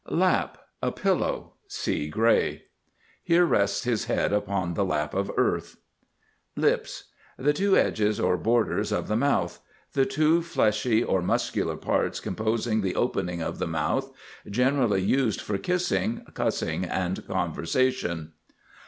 LAP. 0.09 0.57
A 0.81 0.91
pillow. 0.91 1.53
See 1.67 2.07
Gray. 2.09 2.63
"Here 3.23 3.45
rests 3.45 3.83
his 3.83 4.05
head 4.05 4.33
upon 4.33 4.73
the 4.73 4.83
lap 4.83 5.13
of 5.13 5.29
earth." 5.37 5.77
LIPS. 6.57 7.03
The 7.37 7.53
two 7.53 7.77
edges 7.77 8.19
or 8.19 8.35
borders 8.35 8.91
of 8.91 9.07
the 9.07 9.15
mouth; 9.15 9.59
the 9.93 10.07
two 10.07 10.41
fleshy 10.41 11.03
or 11.03 11.21
muscular 11.21 11.77
parts 11.77 12.19
composing 12.19 12.81
the 12.81 12.95
opening 12.95 13.43
of 13.43 13.59
the 13.59 13.67
mouth. 13.67 14.11
Generally 14.49 15.03
used 15.03 15.39
for 15.39 15.59
kissing, 15.59 16.25
cussing, 16.33 16.83
and 16.83 17.27
conversation. 17.27 18.31